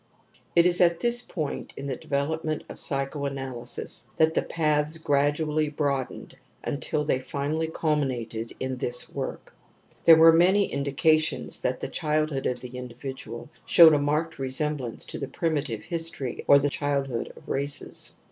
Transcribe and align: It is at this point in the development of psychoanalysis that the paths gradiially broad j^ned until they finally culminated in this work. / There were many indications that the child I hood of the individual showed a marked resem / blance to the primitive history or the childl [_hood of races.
It 0.55 0.65
is 0.65 0.81
at 0.81 0.99
this 1.01 1.21
point 1.21 1.75
in 1.77 1.85
the 1.85 1.95
development 1.95 2.63
of 2.69 2.79
psychoanalysis 2.79 4.07
that 4.17 4.33
the 4.33 4.41
paths 4.41 4.97
gradiially 4.97 5.69
broad 5.75 6.07
j^ned 6.09 6.33
until 6.63 7.03
they 7.03 7.19
finally 7.19 7.67
culminated 7.67 8.51
in 8.59 8.77
this 8.77 9.07
work. 9.13 9.53
/ 9.79 10.03
There 10.05 10.15
were 10.15 10.33
many 10.33 10.65
indications 10.65 11.59
that 11.59 11.81
the 11.81 11.87
child 11.87 12.31
I 12.31 12.35
hood 12.35 12.45
of 12.47 12.61
the 12.61 12.69
individual 12.79 13.49
showed 13.63 13.93
a 13.93 13.99
marked 13.99 14.37
resem 14.37 14.77
/ 14.77 14.77
blance 14.79 15.05
to 15.05 15.19
the 15.19 15.27
primitive 15.27 15.83
history 15.83 16.45
or 16.47 16.57
the 16.57 16.67
childl 16.71 17.09
[_hood 17.13 17.37
of 17.37 17.47
races. 17.47 18.15